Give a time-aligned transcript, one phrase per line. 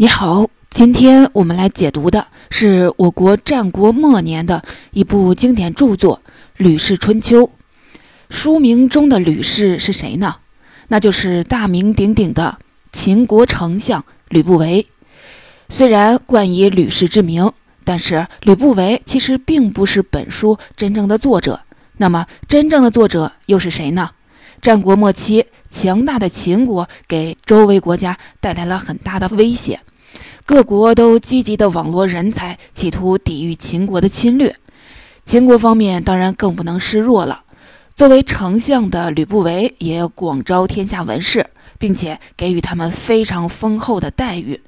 [0.00, 6.22] 你好，今天我们来解读的是我国战国末年的一部经典著作
[6.56, 7.42] 《吕氏春秋》。
[8.30, 10.36] 书名中的吕氏是谁呢？
[10.88, 12.56] 那就是大名鼎鼎的
[12.90, 14.86] 秦国丞相吕不韦。
[15.68, 17.52] 虽然冠以吕氏之名，
[17.84, 21.60] 但是吕不韦其实并不是本书真正的作者。
[21.98, 24.12] 那么，真正的作者又是谁呢？
[24.62, 29.78] 战国末期，强大的秦国给周围国家带来了很大的威胁。
[30.50, 34.56] 各国都积极地网罗人才，企图抵御秦国的侵略。
[35.24, 37.44] 秦国方面当然更不能示弱了。
[37.94, 41.46] 作为丞相的吕不韦也广招天下文士，
[41.78, 44.60] 并且给予他们非常丰厚的待遇。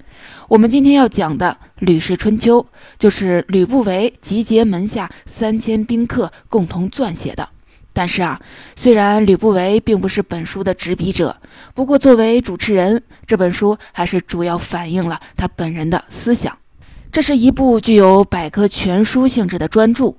[0.46, 2.62] 我们今天要讲的《吕氏春秋》，
[2.96, 7.48] 就是吕不韦集结门下三千宾客共同撰写的。
[7.92, 8.40] 但是啊，
[8.74, 11.36] 虽然吕不韦并不是本书的执笔者，
[11.74, 16.56] 不过作为主持人，这本书还是主要反映了他本人的思想。
[17.10, 20.14] 这是一部具有百科全书性质的专著。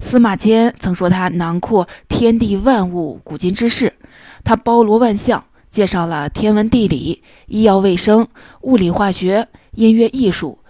[0.00, 3.92] 司马迁曾说他囊括天地万物古今之事，
[4.44, 8.26] 他包罗万象，介绍了天文地理、医药卫生、
[8.62, 10.60] 物理化学、音乐艺术、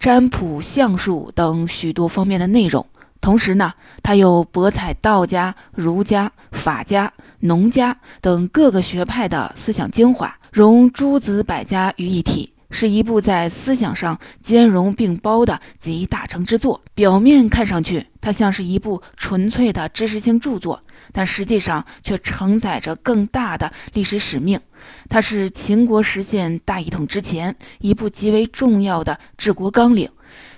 [0.00, 2.84] 占卜相术等许多方面的内容。
[3.20, 16.82] 同时呢，他又博采道家、儒家、法家、农家等各个学派的思想精华，融诸子百家于一体，是一部在思想上兼容并包的集大成之作。
[16.94, 24.60] 表面看上去，它像是一部纯粹的知识性著作，但实际上却承载着更大的历史使命。
[25.08, 30.08] 它是秦国实现大一统之前一部极为重要的治国纲领。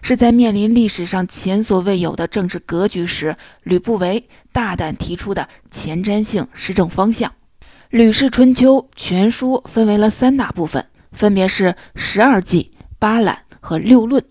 [0.03, 7.31] 是在面临历史上前所未有的政治格局时，吕不韦大胆提出的前瞻性施政方向。
[7.91, 14.25] 《吕氏春秋》全书分为了三大部分，分别是十二纪、八览和六论，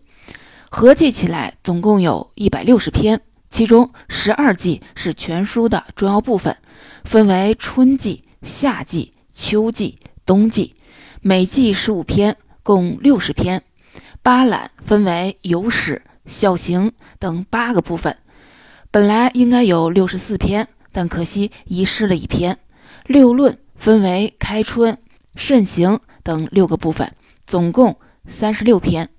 [0.69, 3.21] 合计起来总共有一百六十篇。
[3.49, 6.55] 其中十二纪是全书的重要部分，
[7.03, 10.75] 分为春季、夏季、秋季、冬季，
[11.21, 13.63] 每季十五篇，共六十篇。
[14.21, 18.17] 八览分为有史、孝行等八个部分，
[18.91, 22.57] 本来应该有六十四篇，但可惜遗失了一篇。
[23.05, 24.97] 六论分为开春、
[25.35, 27.11] 慎行等六个部分，
[27.47, 27.97] 总共
[28.27, 29.09] 三十六篇。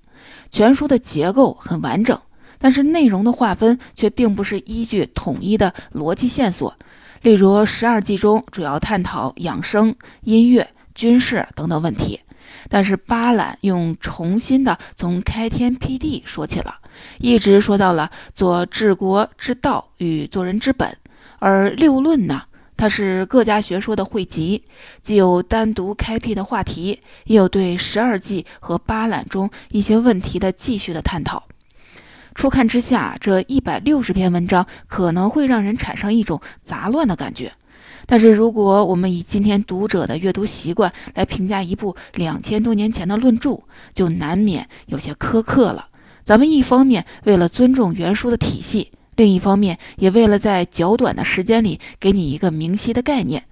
[0.51, 2.19] 全书的结构很完整，
[2.59, 6.75] 但是内容的划分却并不是依据统一的逻辑线索。
[7.21, 12.19] 例如十二纪中主要探讨养生、音乐、军事等等问题。
[12.73, 16.73] 但是八览用重新的从开天辟地说起了，
[17.19, 20.95] 一直说到了做治国之道与做人之本。
[21.39, 22.43] 而六论呢，
[22.77, 24.63] 它是各家学说的汇集，
[25.01, 31.43] 既有单独开辟的话题，也有对十二纪和八览中一些问题的继续的探讨。
[32.33, 37.51] 初看之下，这一百六十篇文章可能会让人产生一种杂乱的感觉。
[38.05, 43.61] 但是，如果我们以今天读者的阅读习惯来评价一部两千多年前的论著，
[43.93, 45.87] 就难免有些苛刻了。
[46.23, 53.43] 咱们一方面为了尊重原书的体系，另一方面也为了在较短的时间里给你一个明晰的概念。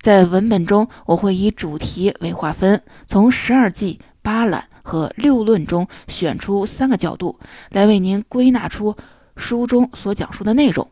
[0.00, 7.38] 在文本中，我会以主题为划分，从十二纪、八览和六论中选出三个角度，
[7.70, 8.96] 来为您归纳出
[9.36, 10.86] 书中所讲述的内容。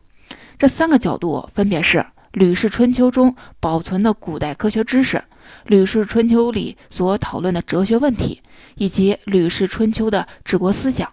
[0.57, 1.97] 这三个角度分别是。
[2.33, 5.17] 《吕氏春秋》中保存的古代科学知识，
[5.65, 8.41] 《吕氏春秋》里所讨论的哲学问题，
[8.75, 11.07] 以及《吕氏春秋》的治国思想。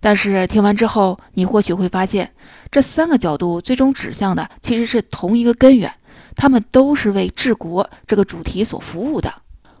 [0.00, 2.32] 但是听完之后，你或许会发现，
[2.72, 5.92] 这三个角度最终指向的其实是同一个根源，
[6.34, 9.32] 他们都是为治国这个主题所服务的。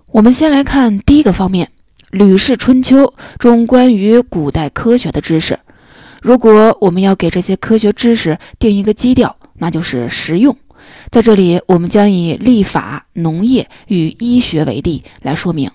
[0.06, 1.66] 我们先来看第一个方面，
[2.12, 2.98] 《吕氏春秋》
[3.40, 5.58] 中关于古代科学的知识。
[6.22, 10.54] 如果我们要给这些科学知识定一个基调，那就是实用。
[11.10, 15.70] 在这里，我们将以历法、农业与医学为例来说明。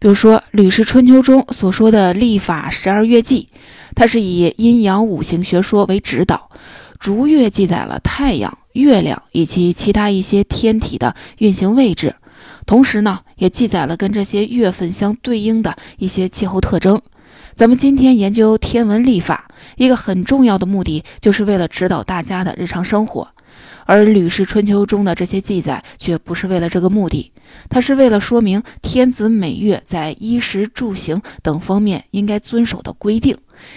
[0.00, 3.46] 比如说，《吕氏春秋》中所说的历法十二月纪，
[3.94, 6.50] 它是以阴阳五行学说为指导，
[6.98, 12.16] 逐月记载了太阳、月亮以及其他一些天体的运行位置，
[12.66, 17.00] 同时呢，也记载了跟这些月份相对应的一些气候特征。
[17.54, 23.28] 咱们今天研究天文历法，一个很重要的目的，就是为了指导大家的日常生活。
[23.84, 27.32] 而《吕氏春秋》中的这些记载，却不是为了这个目的，
[27.68, 33.36] 它是为了说明天子每月在衣食住行等方面应该遵守的规定，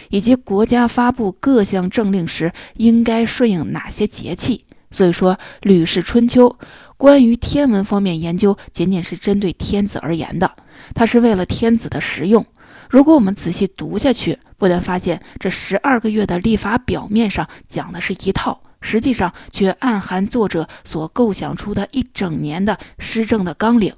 [0.10, 4.64] 以及国家发布各项政令时应该顺应哪些节气。
[4.92, 6.48] 所以说，《吕氏春秋》
[6.96, 10.50] 关于天文方面研究，仅仅是针对天子而言的，
[10.94, 12.46] 它是为了天子的实用。
[12.88, 23.94] 如果我们仔细读下去，不难发现这十二个月的立法表面上讲的是一套，实际上却暗含作者所构想出的一整年的施政的纲领。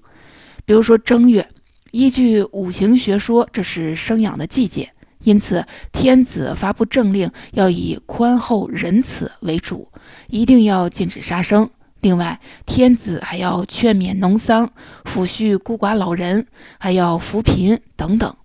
[0.66, 1.48] 比如说正月，
[1.92, 4.92] 依据五行学说，这是生养的季节，
[5.24, 9.90] 因此天子发布政令要以宽厚仁慈为主，
[10.28, 11.70] 一定要禁止杀生。
[12.02, 14.70] 另外，天子还要劝勉农桑，
[15.06, 16.46] 抚恤孤寡老人，
[16.78, 18.30] 还要扶贫等等。《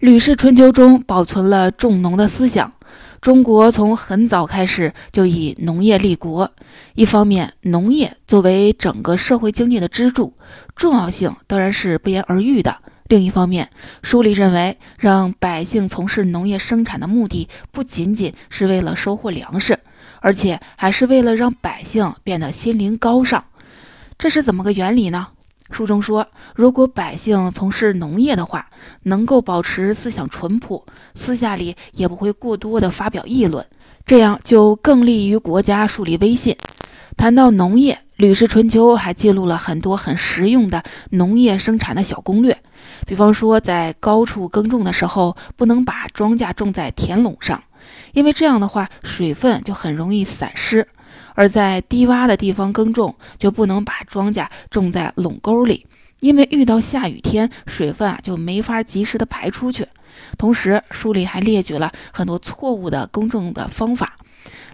[0.00, 2.72] 吕氏春秋》中保存了重农的思想。
[3.20, 6.50] 中国从很早开始就以农业立国，
[6.94, 10.32] 一方面，农业作为整个社会经济的支柱，
[10.74, 12.72] 重要性当然是不言而喻的；
[13.08, 13.68] 另一方面，
[14.02, 19.78] 书里认为，让百姓从事农业生产的目的不仅仅是为了收获粮食。
[20.20, 23.44] 而且还是为了让百姓变得心灵高尚，
[24.16, 25.28] 这是怎么个原理呢？
[25.70, 28.68] 书中说，如果百姓从事农业的话，
[29.04, 30.84] 能够保持思想淳朴，
[31.14, 33.64] 私下里也不会过多的发表议论，
[34.04, 36.56] 这样就更利于国家树立威信。
[37.16, 42.56] 谈到农业，《吕氏春秋》还记录了很多很实用的农业生产的小攻略，
[43.06, 47.62] 比方说，在高处耕种的时候，不能把庄稼种在田垄上。
[48.12, 50.84] 因为这样的话，水分就很容易散失；
[51.40, 55.86] 而在低洼的地方耕种，就不能把庄稼种在垄沟里，
[56.20, 59.88] 因为遇到下雨天，水分啊就没法及时的排出去。
[60.36, 64.16] 同时，书里还列举了很多错误的耕种的方法，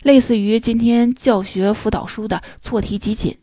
[0.03, 3.39] 类似于今天教学辅导书的错题集锦。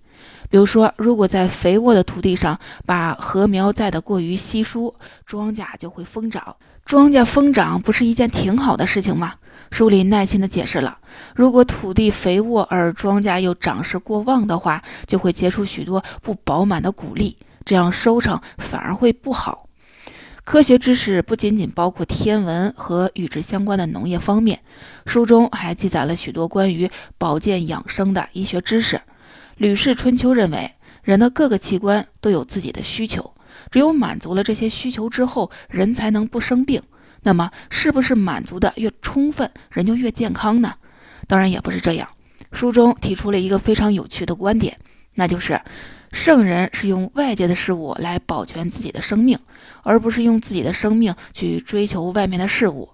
[0.50, 4.94] 比如说，如果在肥沃的土地上把禾苗栽得过于稀疏，
[5.26, 6.58] 庄稼就会疯长。
[6.86, 9.36] 庄稼疯长不是一件挺好的事情吗？
[9.72, 11.00] 书里耐心地解释了，
[11.34, 19.68] 如果土地肥沃而庄稼又长势过旺的话，就会结出许多不饱满的谷粒，这样收成反而会不好。
[20.44, 24.60] 科学知识不仅仅包括天文和与之相关的农业方面，
[25.06, 28.98] 书中还记载了许多关于保健养生的医学知识。
[29.56, 30.70] 《吕氏春秋》认为，
[31.02, 33.34] 人的各个器官都有自己的需求，
[33.72, 36.82] 只有满足了这些需求之后，人才能不生病。
[37.22, 40.74] 那么，是不是满足的越充分，人就越健康呢？
[41.28, 42.10] 当然也不是这样。
[42.52, 44.78] 书中提出了一个非常有趣的观点，
[45.16, 45.62] 那就是
[46.12, 49.40] 圣人是用外界的事物来保全自己的生命，
[49.84, 52.90] 而不是用自己的生命去追求外面的事物。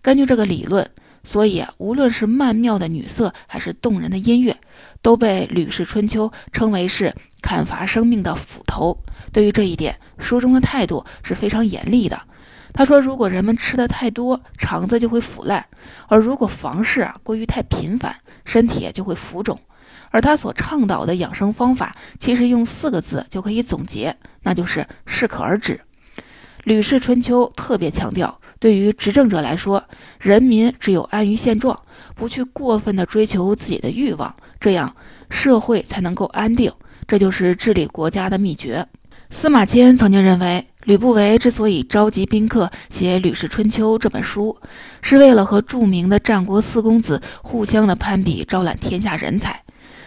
[0.00, 0.88] 根据这个理论，
[1.24, 4.56] 所以无论是曼妙的女色，还是动人的音乐，
[5.02, 8.98] 都被《吕氏春秋》称为是砍伐生命的斧头。
[9.32, 12.22] 对于这一点，书中的态度是非常严厉的。
[12.74, 15.62] 他说：“如果人们吃的太多，肠子就会腐烂；
[16.08, 18.16] 而如果房事啊过于太频繁，
[18.46, 19.60] 身体就会浮肿。
[20.10, 25.80] 而他所倡导的养生方法，其实用四个字就可以总结，那就是适可而止。”
[26.64, 29.82] 《吕氏春秋》特别强调，对于执政者来说，
[30.20, 31.76] 人民只有安于现状，
[32.14, 34.94] 不去过分的追求自己的欲望，这样
[35.30, 36.70] 社会才能够安定。
[37.08, 38.86] 这就是治理国家的秘诀。
[39.30, 40.64] 司马迁曾经认为。
[40.84, 44.56] 吕不韦之所以召集宾客写《吕氏春秋》这本书，
[45.00, 49.62] 是为了和著名的战国四公子互相的攀比，招揽天下人才。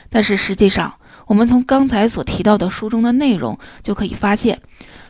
[0.09, 0.93] 但是实际上，
[1.27, 4.59] 我们从刚才所提到的书中的内容就可以发现，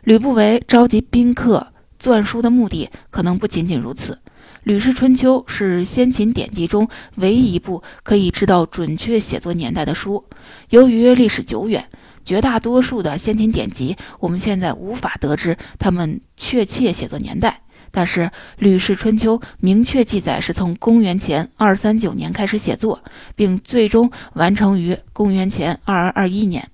[0.03, 1.65] 吕不韦召集宾客
[2.06, 4.14] 撰书的目的可能不仅仅如此。
[4.64, 10.24] 《吕氏春秋》是先秦典籍中唯一一部可以知道准确写作年代的书。
[10.69, 11.88] 由于历史久远。
[12.26, 17.62] 绝大多数的先秦典籍，我们现在无法得知他们确切写作年代。
[17.92, 18.21] 但是
[18.57, 23.04] 《吕氏春秋》明确记载是从公元前二三九年开始写作，
[23.35, 26.68] 并最终完成于公元前二二二一年。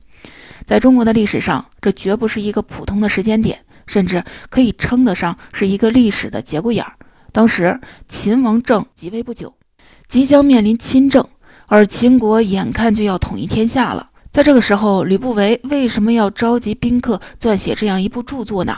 [0.65, 3.59] 在中国的历史上，这绝不是一个普通的时间点，
[3.91, 6.93] 甚至可以称得上是一个历史的节骨眼儿。
[7.33, 9.53] 当时秦王政即位不久，
[10.07, 11.27] 即将面临亲政，
[11.67, 14.11] 而秦国眼看就要统一天下了。
[14.31, 18.77] 在这个时候，吕不韦为什么要召集宾客撰写这样一部著作呢？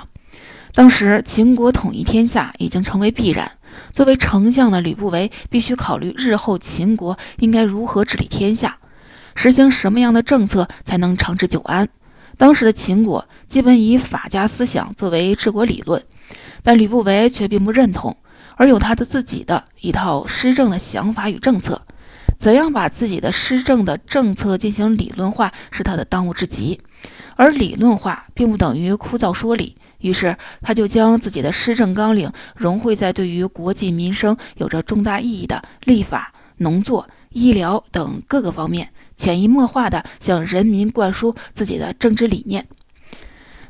[0.74, 3.52] 当时秦国统一天下已经成为必然，
[3.92, 8.80] 作为丞相的吕不韦必须考虑日后秦国应该如何治理天下，
[9.36, 11.88] 实行什么样的政策才能长治久安。
[12.38, 16.04] 当时的秦国基本以法家思想作为治国理论，
[16.64, 18.18] 但吕不韦却并不认同，
[18.56, 21.82] 而有他的自己的一套施政的想法与政策。
[22.40, 26.82] 怎样把自己的施政的政策进行理论化，是他的当务之急。
[27.36, 42.68] 而理论化并不等于枯燥说理，于是他就将自己的施政纲领融汇在对于国计民生有着重大意义的立法、农作、医疗等各个方面，潜移默化地向人民灌输自己的政治理念。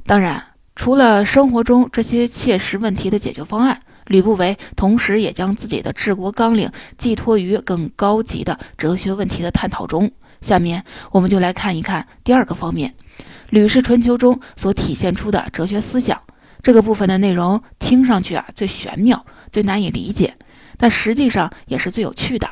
[0.06, 0.44] 当然，
[0.76, 10.12] 除了生活中这些切实问题的解决方案，吕不韦同时也将自己的治国纲领寄托于更高级的哲学问题的探讨中。
[10.42, 12.94] 下面我们就来看一看第二个方面，
[13.50, 16.22] 《吕氏春秋》中所体现出的哲学思想。
[16.62, 20.36] 这个部分的内容听上去啊最玄妙、最难以理解，
[20.78, 22.48] 但实际上也是最有趣的。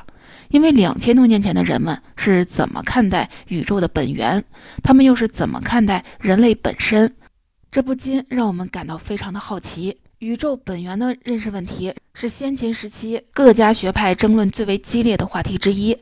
[0.52, 4.44] 因为两千多年前的人们是怎么看待宇宙的本源，
[4.84, 7.14] 他们又是怎么看待人类本身？
[7.72, 9.98] 这不禁让我们感到非常的好奇。
[10.20, 15.98] 宇宙本源的认识问题是先秦时期各家学派争论最为激烈的话题之一。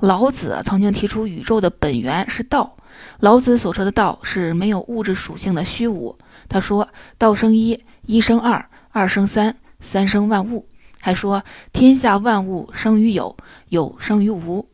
[0.00, 2.76] 老子曾经提出，宇宙的本源是道。
[3.20, 6.18] 老子所说的道是没有物质属性的虚无。
[6.48, 10.66] 他说：“道生一，一生二，二生三，三生万物。”
[11.02, 11.44] 还说
[11.74, 13.36] ：“天下万物生于有，
[13.68, 14.66] 有生于无。”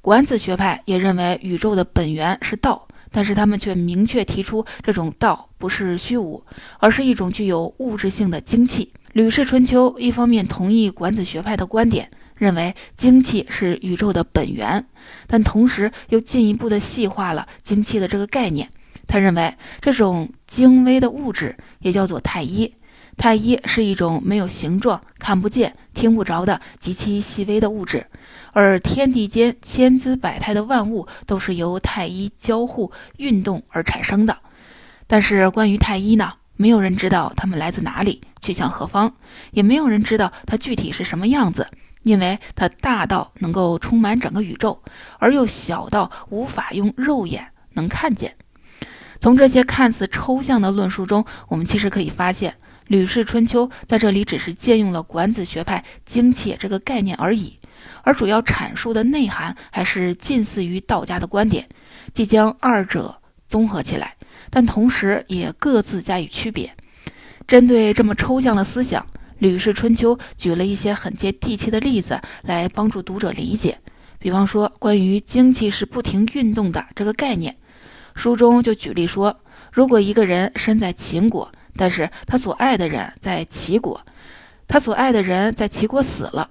[0.00, 2.88] 管子学派也认为宇宙的本源是道。
[3.14, 6.42] 但是他们却明确提出，这种道不是虚无，
[6.78, 8.90] 而是一种具有物质性的精气。
[9.12, 14.86] 《吕氏春秋》一方面同意管子学派的观点，认为精气是宇宙的本源，
[15.26, 18.70] 但同时又进一步的细化了精气的这个概念。
[19.06, 22.72] 他认为这种精微的物质也叫做太一。
[23.16, 28.06] 太一是一种没有形状、看不见、听不着的极其细微的物质，
[28.52, 34.38] 而天地间千姿百态的万物都是由太一交互运动而产生的。
[35.06, 39.14] 但是关于太一呢，没有人知道它们来自哪里，去向何方，
[39.52, 41.68] 也没有人知道它具体是什么样子，
[42.02, 44.82] 因为它大到能够充满整个宇宙，
[45.18, 48.34] 而又小到无法用肉眼能看见。
[49.20, 52.52] 从这些看似抽象的论述中，我们其实可以发现。
[52.92, 57.58] 《吕氏春秋》在这里只是借用了管子学派“精气”这个概念而已，
[58.02, 61.66] 而主要阐述的内涵还是近似于道家的观点，
[62.12, 63.16] 即将二者
[63.48, 64.14] 综合起来，
[64.50, 66.70] 但同时也各自加以区别。
[67.46, 69.02] 针对这么抽象的思想，
[69.38, 73.78] 《吕氏春秋》举了一些很接地气的例子来帮助读者理解。
[74.18, 77.56] 比方说，关于精气是不停运动的这个概念，
[78.14, 79.34] 书中就举例说，
[79.72, 84.00] 如果一个人身在秦国，但是他所爱的人在齐国，
[84.68, 86.50] 他所爱的人在齐国死了，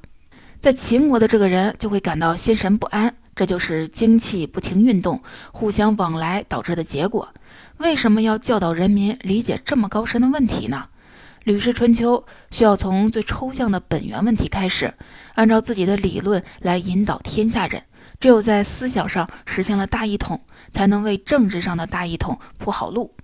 [0.60, 7.34] 在秦国的这个人就会感到心神不安，这就是精气不停运动、互相往来导致的结果。
[7.78, 10.86] 为什么要教导人民理解这么高深的问题呢？
[11.44, 12.24] 《吕氏春秋》
[12.56, 14.94] 需要从最抽象的本源问题开始，
[15.34, 17.82] 按照自己的理论来引导天下人。
[18.20, 23.16] 只有在思想上实现了大一统，才能为政治上的大一统铺好路。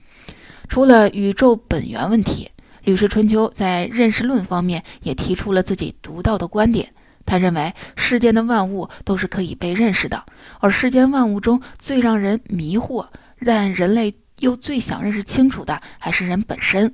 [0.68, 2.52] 除了宇宙本源问题，
[2.84, 6.94] 《吕氏春秋》在认识论方面也提出了自己独到的观点。
[7.26, 10.24] 他认为世间的万物都是可以被认识的，
[10.60, 13.08] 而世间万物中最让人迷惑，
[13.44, 16.90] 但人类又最想认识清楚的，还是人本身。《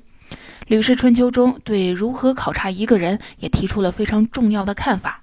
[0.68, 5.22] 吕氏春秋》中对如何考察一个人也提出了非常重要的看法，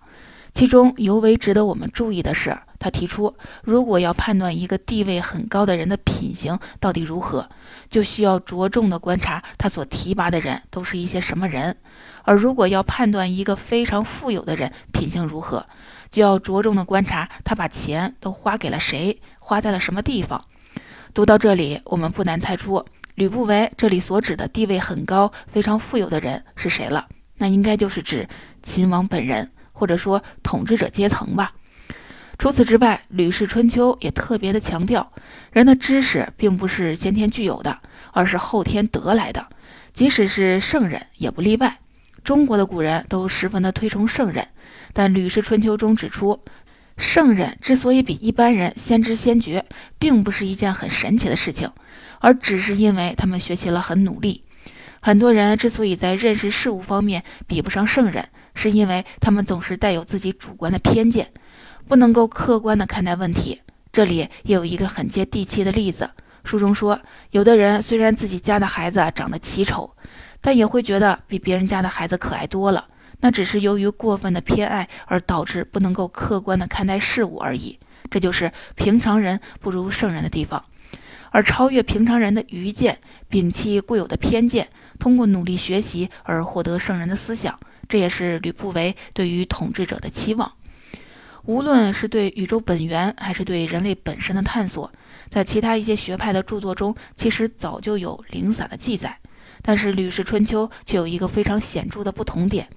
[0.53, 2.57] 其中尤为值得我们注意的是。
[2.81, 7.49] 他提出，如果要判断一个地位很高的人的品行到底如何，
[7.91, 11.75] 就需要着重的观察他所提拔的人都是一些什么人；
[12.25, 15.67] 而如果要判断一个非常富有的人品行如何，
[16.11, 20.43] 就要着重的观察他把钱都花给了谁，花在了什么地方。
[21.13, 27.07] 读到这里，我们不难猜出吕不韦这里所指的地位很高、非常富有的人是谁了？
[27.37, 28.27] 那应该就是指
[28.63, 31.53] 秦王本人，或者说统治者阶层吧。
[32.41, 35.13] 除此之外，《吕氏春秋》也特别的强调，
[35.53, 37.81] 人的知识并不是先天具有的，
[38.13, 39.47] 而是后天得来的，
[39.93, 41.81] 即使是圣人也不例外。
[42.25, 44.49] 中国的古人都十分的推崇圣人，
[44.95, 46.43] 但《吕氏春秋》中指出，
[46.97, 49.67] 圣人之所以比一般人先知先觉，
[49.99, 51.71] 并不是一件很神奇的事情，
[52.21, 54.45] 而只是因为他们学习了很努力。
[55.01, 61.33] 很多人之所以在认识事物方面比不上圣人，是因为他们总是带有自己主观的偏见。
[61.89, 63.61] 不能够客观的看待问题。
[63.91, 66.09] 这里也有一个很接地气的例子。
[66.45, 69.97] 书中说，有的人虽然自己家的孩子长得奇丑，
[70.41, 72.87] 但也会觉得比别人家的孩子可爱多了。
[73.21, 77.79] 那只是由于过分的偏爱而导致不能够客观的看待事物而已。
[78.11, 80.65] 这就是平常人不如圣人的地方。
[81.31, 82.99] 而超越平常人的愚见，
[83.31, 84.69] 摒弃固有的偏见，
[84.99, 87.59] 通过努力学习而获得圣人的思想，
[87.89, 90.53] 这也是吕不韦对于统治者的期望。
[91.45, 94.93] 无论是对宇宙本源，还是对人类本身的探索，
[95.29, 99.19] 在其他一些学派的著作中，其实早就有零散的记载。
[99.63, 102.69] 但是《吕氏春秋》却有一个非常显著的不同点：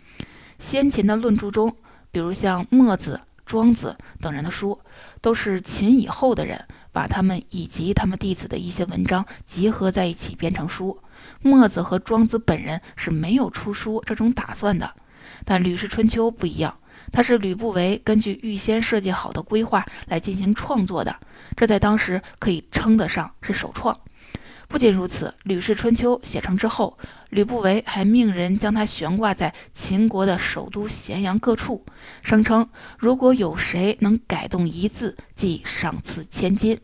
[0.60, 1.76] 先秦的论著中，
[2.12, 4.80] 比如像墨子、庄子等人的书，
[5.22, 10.98] 都是秦以后的人把他们以及他们弟子的一些文章集合在一起编成书，
[11.42, 14.94] 墨子和庄子本人是没有出书这种打算的。
[15.44, 16.78] 但《吕氏春秋》不一样，
[17.12, 21.20] 它是吕不韦根据预先设计好的规划来进行创作的，
[21.58, 24.00] 这在当时可以称得上是首创。
[24.74, 26.98] 不仅如此，《吕氏春秋》写成之后，
[27.30, 31.86] 吕不韦还命人将它悬挂在秦国的首都咸阳各处，
[32.24, 36.76] 声称如果有谁能改动一字，即赏赐千金。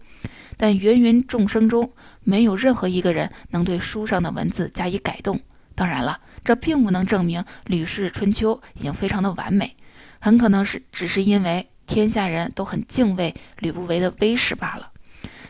[0.55, 1.91] 但芸芸众生中，
[2.23, 5.39] 没有任何一个人能对书上的文字加以改动。
[5.73, 6.19] 当然了。
[6.43, 9.75] 这并不能证明《吕氏春秋》已经非常的完美，
[10.19, 14.91] 很可能是只是因为天下人都很敬畏吕不韦的威势罢了。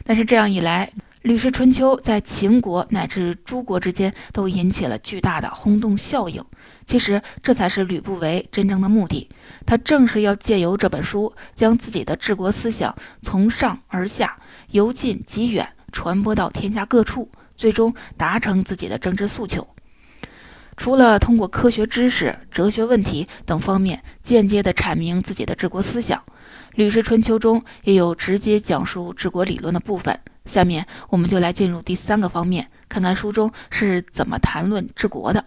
[0.05, 0.89] 但是这样一来，
[1.21, 6.43] 《吕氏春秋》在秦国乃至诸国之间都引起了巨大的轰动效应。
[6.85, 9.29] 其实这才是吕不韦真正的目的，
[9.65, 14.37] 他正是要借由这本书，将自己的治国思想从上而下、
[14.71, 19.67] 由近及远传播到天下各处，最终达成自己的政治诉求。
[20.79, 26.17] 除了通过科学知识、哲学问题等方面间接地阐明自己的治国思想，
[26.71, 30.17] 《吕氏春秋》中也有直接讲述治国理论的部分。
[30.45, 35.41] 下面我们就来进入第三个方面，看看书中是怎么谈论治国的。《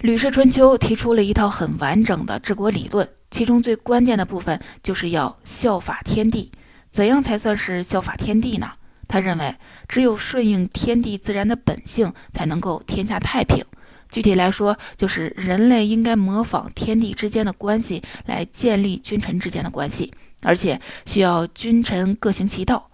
[0.00, 6.50] 吕氏春秋》提出了一套很完整的治国理论，其中最关键的部分就是要效法天地。
[6.90, 8.72] 怎样才算是效法天地呢？
[9.06, 9.54] 他认为，
[9.86, 13.64] 只有顺应天地自然的本性，才能够天下太平。
[14.10, 22.90] 具体来说，就是人类应该模仿天地之间的关系来建立君臣之间的关系，而且需要君臣各行其道。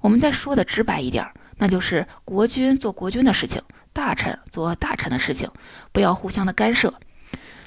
[0.00, 1.26] 我们再说的直白一点，
[1.58, 5.48] 那就是国君做国君的事情，大臣做大臣的事情，
[5.92, 6.88] 不要互相的干涉。《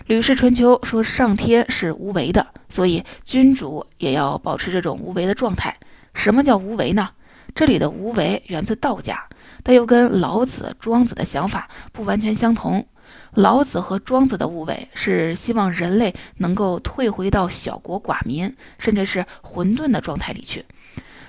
[0.06, 5.78] 吕氏春秋》说上天是无为的，所以君主也要保持这种无为的状态。
[6.14, 7.10] 什么叫无为呢？
[7.54, 9.28] 这里的无为源自道家。
[9.68, 12.88] 但又跟老子、庄子的想法不完全相同。
[13.34, 20.62] 老子和庄子的无为是希望人类能够退回到小国寡民，甚至是混沌的状态里去；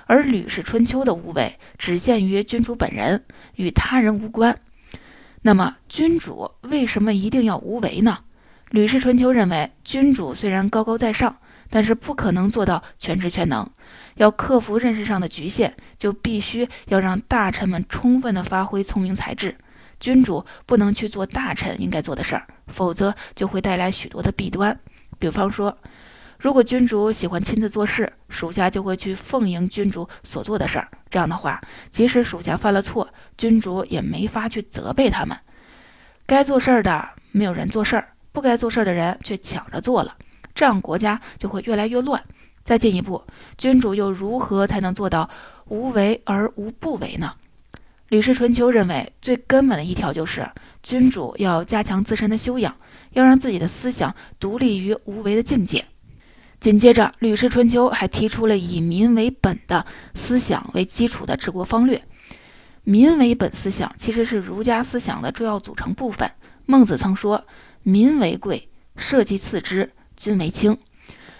[0.07, 3.25] 而《吕氏春秋》的无为只限于君主本人，
[3.57, 4.61] 与他人无关。
[5.43, 8.19] 那么，君主为什么一定要无为呢？
[8.71, 11.39] 《吕氏春秋》认为，君主虽然高高在上。
[11.71, 13.69] 但是不可能做到全知全能，
[14.15, 19.57] 要克服认识上的局限，就必须要让大臣们充分的发挥聪明才智。
[20.01, 24.79] 君主不能去做大臣应该做的事儿，否则就会带来许多的弊端。
[25.19, 25.77] 比方说，
[26.39, 30.89] 如果君主喜欢亲自做事，属下就会去奉迎君主所做的事儿。
[31.11, 35.37] 这样的话，即使属下犯了错，君主也没法去责备他们。
[36.27, 40.15] 该做事儿的没有人做事儿，不该做事儿的人却抢着做了。
[40.59, 42.21] 这样国家就会越来越乱。
[42.64, 43.23] 再进一步，
[43.57, 45.31] 君主又如何才能做到
[45.66, 47.35] 无为而无不为呢？
[48.09, 50.51] 《吕氏春秋》认为，最根本的一条就是
[50.83, 52.75] 君主要加强自身的修养，
[53.12, 55.85] 要让自己的思想独立于无为的境界。
[56.59, 62.03] 紧接着，《吕氏春秋》还提出了以民为本的思想为基础的治国方略。
[62.83, 66.29] 民为本思想其实是儒家思想的重要组成部分。
[66.66, 67.47] 孟子曾说
[67.85, 70.75] ：“民为贵，社稷次之。”君为轻，《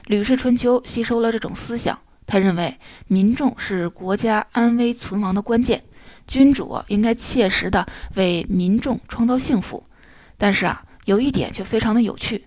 [0.07, 1.99] 吕氏春秋》吸收了这种思想。
[2.27, 5.83] 他认为，民众是国家安危存亡的关键，
[6.29, 9.85] 君主应该切实的为民众创造幸福。
[10.37, 12.39] 但是啊，有一点却非常的有趣，《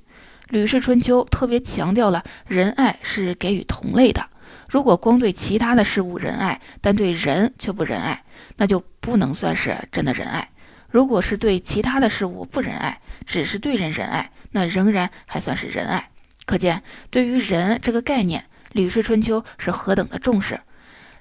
[0.47, 4.25] 吕氏春秋》特别强调了仁爱是给予同类的。
[4.69, 8.23] 如果光对其他的事物仁爱，但对人却不仁爱，
[8.55, 10.49] 那就不能算是真的仁爱。
[10.87, 16.10] 如果是对其他的事物不仁爱，只是对人仁爱，那仍然还算是仁爱。
[16.51, 18.41] 可见，对于人这个概念，
[18.73, 20.59] 《吕氏春秋》是何等的重视。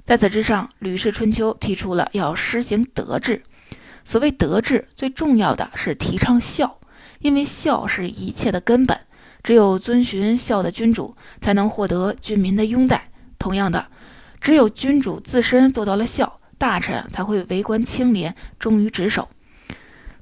[0.03, 3.45] 在此之上，《吕氏春秋》提出了要施行德治。
[4.05, 6.81] 所谓德治，最重要的是提倡孝，
[7.21, 8.99] 因为孝是一切的根本。
[9.45, 13.11] 只有遵循孝的君主，才能获得君民的拥戴。
[13.39, 13.87] 同样的，
[14.41, 19.29] 只有君主自身做到了孝，大臣才会为官清廉，忠于职守。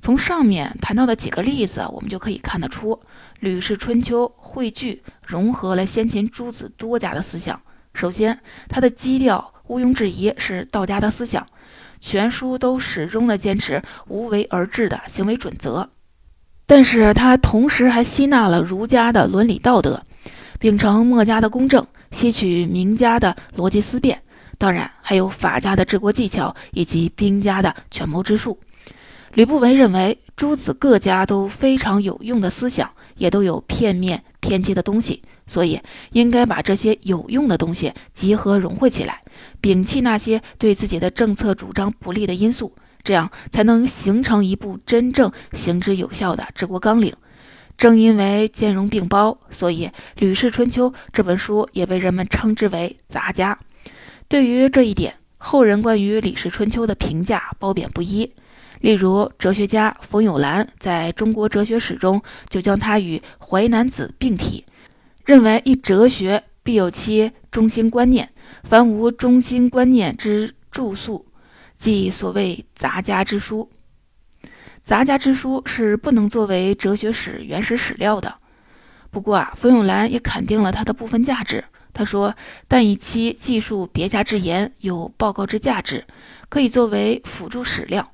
[0.01, 2.95] 从上面谈到的几个例子，我们就可以看得出，
[3.41, 7.61] 《吕氏春秋》汇聚融合了先秦诸子多家的思想。
[7.95, 11.47] 首先，它的基调毋庸置疑是道家的思想，
[12.01, 15.91] 全书都始终的坚持无为而治的行为准则。
[16.67, 20.05] 但是，它同时还吸纳了儒家的伦理道德，
[20.59, 24.23] 秉承墨家的公正，吸取名家的逻辑思辨，
[24.59, 28.59] 当然还有法家的治国技巧以及兵家的权谋之术。
[29.35, 35.81] 吕不韦认为，诸子各家都非常有用的思想，也都有片面偏激的东西，所以
[36.13, 39.23] 应该把这些有用的东西集合融汇起来，
[39.61, 42.73] 摒弃那些对自己的政策主张不利的因素。
[43.05, 47.15] 这样才能形成一部真正行之有效的治国纲领。
[47.79, 49.87] 正因为兼容并包，所以
[50.19, 53.59] 《吕氏春秋》这本书也被人们称之为杂家。
[54.27, 58.31] 对于这一点，后人关于《李氏春秋》的评价褒贬不一。
[58.81, 64.65] 例如，哲学家冯友兰在中国哲学史中就将它与《淮南子》并提，
[65.25, 68.31] 认为一哲学必有其中心观念，
[68.63, 71.27] 凡无中心观念之著述，
[71.77, 73.69] 即所谓杂家之书。
[74.83, 78.35] 杂家之书是不能作为哲学史原始史料的。
[79.11, 81.65] 不过啊，冯友兰也肯定了它的部分价值。
[81.93, 82.35] 他说
[82.69, 86.05] ：“但以其记述别家之言，有报告之价值，
[86.49, 88.13] 可以作为辅助史料。”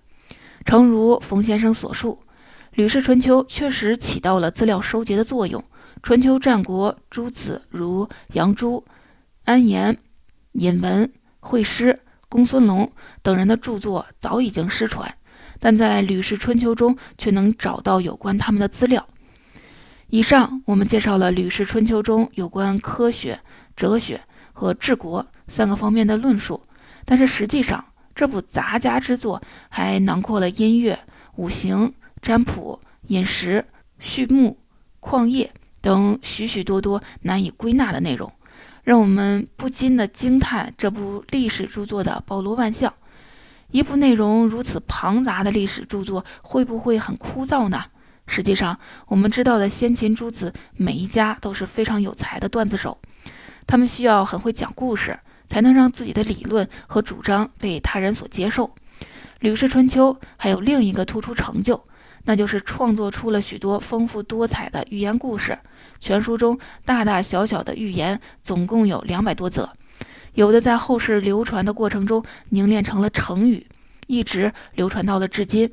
[0.64, 2.18] 诚如冯先生所述，
[2.72, 5.62] 《吕氏春秋》确实起到了资料收集的作用。
[6.02, 8.84] 春秋战国诸子如杨朱、
[9.44, 9.96] 安言、
[10.52, 12.90] 尹文、惠施、公孙龙
[13.22, 15.14] 等人的著作早已经失传，
[15.60, 19.06] 但在《吕氏春秋》中却能找到有关他们的资料。
[20.08, 23.40] 以上我们介绍了《吕氏春秋》中有关科学、
[23.76, 24.20] 哲学
[24.52, 26.62] 和治国三个方面的论述，
[27.04, 30.98] 但是实际上，这部杂家之作还囊括了音乐、
[31.36, 33.64] 五行、占卜、饮食、
[33.98, 34.56] 畜牧、
[35.00, 38.32] 矿业等许许多多难以归纳的内容，
[38.82, 42.94] 让我们不禁的惊叹这部历史著作的包罗万象。
[43.70, 47.84] 一部内容如此庞杂的历史著作，会不会很枯燥呢？
[48.26, 52.96] 实际上，我们知道的先秦诸子每一家都是非常有才的段子手，
[53.66, 55.18] 他们需要很会讲故事。
[55.48, 58.66] 才能让自己的理论和主张被他人所接受。
[59.40, 61.84] 《吕氏春秋》还有另一个突出成就，
[62.24, 65.58] 那就是创作出了许多丰富多彩的寓言故事。
[66.00, 69.70] 全书中大大小小的寓言总共有两百多则，
[70.32, 73.66] 有的在后世流传的过程中凝练成了成语，
[74.06, 75.70] 一直流传到了至今。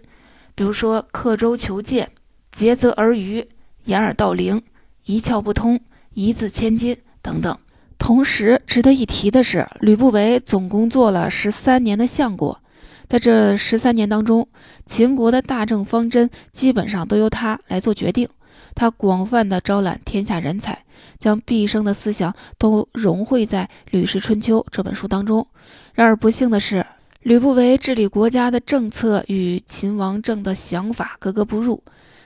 [0.54, 2.12] 比如说“刻舟求剑
[2.52, 3.48] ”“竭泽而渔
[3.86, 4.62] ”“掩耳盗铃
[5.06, 5.80] ”“一窍不通
[6.14, 7.58] ”“一字千金”等等。
[8.02, 12.60] 同时值得一提的是，吕不韦总共做了十三年的相国，
[13.08, 14.48] 在这十三年当中，
[14.88, 18.28] 秦国的大政方针基本上都由他来做决定。
[18.74, 20.84] 他广泛的招揽天下人才，
[21.20, 25.46] 将毕生的思想都融汇在《吕氏春秋》这本书当中。
[25.94, 26.84] 然而不幸的是，
[27.22, 31.84] 吕不韦治理国家的政策与秦王政的想法格格不入。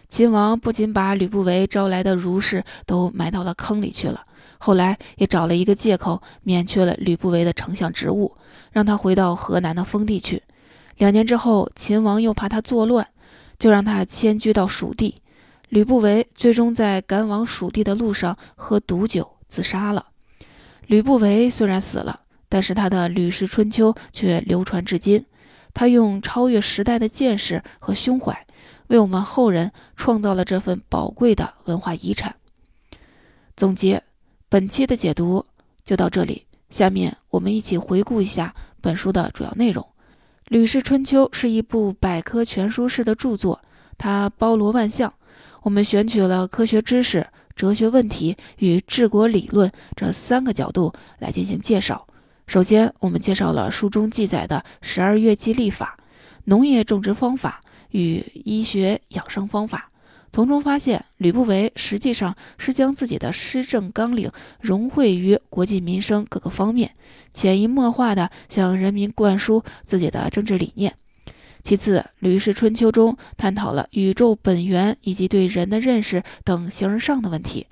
[0.07, 4.21] 秦王不仅把吕不韦招来的儒士都埋到了坑里去了。
[4.57, 8.35] 后来也找了一个借口，免去了吕不韦的丞相职务，
[8.71, 10.43] 让他回到河南的封地去。
[10.97, 13.07] 两年之后，秦王又怕他作乱，
[13.59, 15.21] 就让他迁居到蜀地。
[15.69, 20.05] 吕不韦最终在赶往蜀地的路上喝毒酒自杀了。
[20.87, 25.25] 吕不韦虽然死了，但是他的《吕氏春秋》却流传至今。
[25.73, 28.45] 他用超越时代的见识和胸怀，
[28.87, 32.35] 为我们后人创造了这份宝贵的文化遗产。
[33.57, 34.03] 总结。
[34.55, 35.45] 本期的解读
[35.83, 39.83] 就到这里，下面我们一起回顾一下本书的主要内容。
[40.47, 43.59] 《吕氏春秋》是一部百科全书式的著作，
[43.97, 45.13] 它包罗万象。
[45.63, 52.07] 我们选取了科学知识、哲学问题与治国理论这三个角度来进行介绍。
[52.47, 55.99] 首先，我们介绍了书中记载的十二月季历法、
[56.45, 59.91] 农业种植方法与医学养生方法。
[60.35, 66.91] 从中发现，吕不韦实际上是将自己的施政纲领融汇于国计民生各个方面，
[67.33, 70.93] 潜移默化地向人民灌输自己的政治理念。
[71.63, 77.67] 其次，《吕氏春秋》中探讨了宇宙本源以及对人的认识等形而上的问题。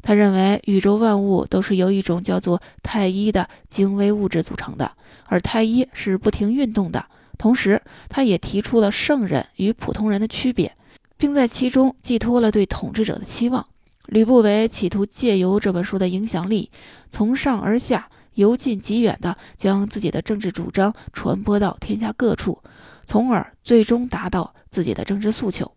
[0.00, 4.90] 他认为，宇宙万物都是由一种叫做太一的精微物质组成的，
[5.26, 7.04] 而太一是不停运动的。
[7.36, 10.72] 同时，他也提出了圣人与普通人的区别。
[11.16, 13.66] 并在其中寄托了对统治者的期望。
[14.06, 16.70] 吕不韦企图借由这本书的影响力，
[17.10, 22.62] 从上而下、由近及远地将自己的政治主张传播到天下各处，
[23.04, 25.72] 从而最终达到自己的政治诉求。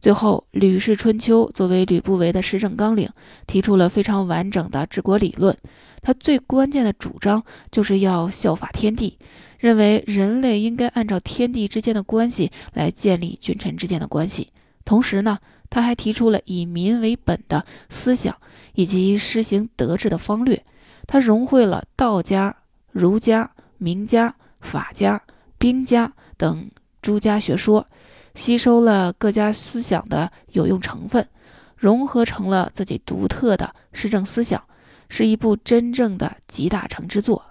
[0.00, 3.08] 最后，《吕氏春秋》作为吕不韦的施政纲领，
[3.48, 5.56] 提出了非常完整的治国理论。
[6.00, 9.18] 他最关键的主张就是要效法天地。
[9.58, 14.52] 认为人类应该按照天地之间的关系来建立君臣之间的关系。
[14.88, 18.34] 同时呢，他还提出了以民为本的思想
[18.72, 20.64] 以及施行德治的方略。
[21.06, 22.56] 他融汇了道家、
[22.90, 25.22] 儒家、名家、法家、
[25.58, 26.70] 兵家等
[27.02, 27.86] 诸家学说，
[28.34, 31.28] 吸收了各家思想的有用成分，
[31.76, 34.64] 融合成了自己独特的施政思想，
[35.10, 37.44] 是一部真正的集大成之作。